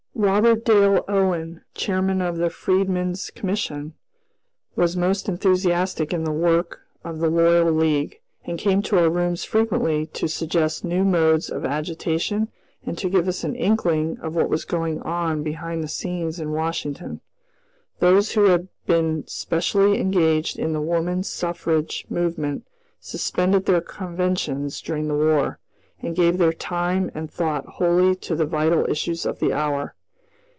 [0.13, 3.95] Robert Dale Owen, chairman of the Freedman's Commission,
[4.75, 9.43] was most enthusiastic in the work of the Loyal League, and came to our rooms
[9.45, 12.49] frequently to suggest new modes of agitation
[12.85, 16.51] and to give us an inkling of what was going on behind the scenes in
[16.51, 17.19] Washington.
[17.97, 22.63] Those who had been specially engaged in the Woman Suffrage movement
[22.99, 25.57] suspended their conventions during the war,
[25.99, 29.95] and gave their time and thought wholly to the vital issues of the hour.